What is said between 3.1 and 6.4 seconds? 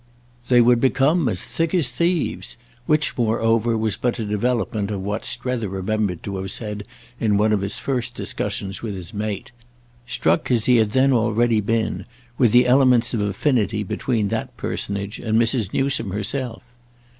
moreover was but a development of what Strether remembered to